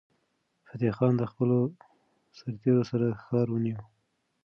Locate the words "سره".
2.91-3.07